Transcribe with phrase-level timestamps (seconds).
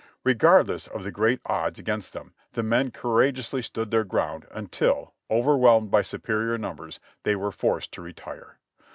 [0.23, 5.13] Regardless of the great odds against them the men courage ously stood their ground until,
[5.29, 8.57] overwhelmed by superior numbers, they were forced to retire.